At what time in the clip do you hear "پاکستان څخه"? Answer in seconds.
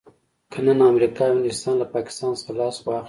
1.95-2.51